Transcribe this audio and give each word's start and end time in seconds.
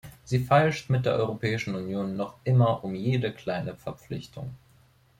Sie 0.23 0.39
feilscht 0.39 0.89
mit 0.89 1.05
der 1.05 1.13
Europäischen 1.13 1.75
Union 1.75 2.15
noch 2.17 2.39
immer 2.43 2.83
um 2.83 2.95
jede 2.95 3.31
kleine 3.31 3.75
Verpflichtung. 3.75 4.51